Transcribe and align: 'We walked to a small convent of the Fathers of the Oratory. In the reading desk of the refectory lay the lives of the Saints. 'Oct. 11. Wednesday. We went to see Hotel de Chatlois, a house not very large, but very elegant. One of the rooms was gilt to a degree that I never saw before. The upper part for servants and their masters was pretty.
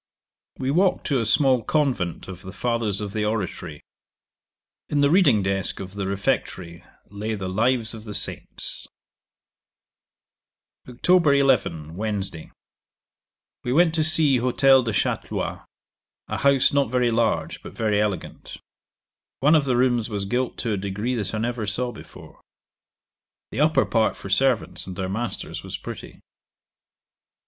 'We 0.57 0.71
walked 0.71 1.05
to 1.07 1.19
a 1.19 1.25
small 1.27 1.61
convent 1.61 2.27
of 2.27 2.41
the 2.41 2.51
Fathers 2.51 3.01
of 3.01 3.13
the 3.13 3.23
Oratory. 3.23 3.83
In 4.89 5.01
the 5.01 5.11
reading 5.11 5.43
desk 5.43 5.79
of 5.79 5.93
the 5.93 6.07
refectory 6.07 6.83
lay 7.11 7.35
the 7.35 7.47
lives 7.47 7.93
of 7.93 8.05
the 8.05 8.15
Saints. 8.15 8.87
'Oct. 10.87 11.35
11. 11.39 11.95
Wednesday. 11.95 12.49
We 13.63 13.71
went 13.71 13.93
to 13.93 14.03
see 14.03 14.37
Hotel 14.37 14.81
de 14.81 14.91
Chatlois, 14.91 15.65
a 16.27 16.37
house 16.39 16.73
not 16.73 16.89
very 16.89 17.11
large, 17.11 17.61
but 17.61 17.73
very 17.73 18.01
elegant. 18.01 18.57
One 19.39 19.53
of 19.53 19.65
the 19.65 19.77
rooms 19.77 20.09
was 20.09 20.25
gilt 20.25 20.57
to 20.57 20.71
a 20.73 20.77
degree 20.77 21.13
that 21.13 21.35
I 21.35 21.37
never 21.37 21.67
saw 21.67 21.91
before. 21.91 22.41
The 23.51 23.59
upper 23.59 23.85
part 23.85 24.17
for 24.17 24.31
servants 24.31 24.87
and 24.87 24.95
their 24.95 25.09
masters 25.09 25.61
was 25.61 25.77
pretty. 25.77 26.21